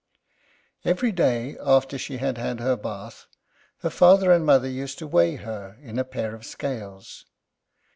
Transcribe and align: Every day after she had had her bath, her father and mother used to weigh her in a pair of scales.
Every 0.83 1.11
day 1.11 1.55
after 1.63 1.99
she 1.99 2.17
had 2.17 2.39
had 2.39 2.59
her 2.59 2.75
bath, 2.75 3.27
her 3.81 3.91
father 3.91 4.31
and 4.31 4.43
mother 4.43 4.67
used 4.67 4.97
to 4.97 5.05
weigh 5.05 5.35
her 5.35 5.77
in 5.79 5.99
a 5.99 6.03
pair 6.03 6.33
of 6.33 6.43
scales. 6.43 7.25